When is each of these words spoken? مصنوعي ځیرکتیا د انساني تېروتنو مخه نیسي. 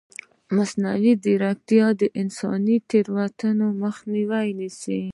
مصنوعي 0.55 1.13
ځیرکتیا 1.23 1.87
د 1.99 2.01
انساني 2.21 2.77
تېروتنو 2.89 3.67
مخه 3.81 4.03
نیسي. 4.57 5.01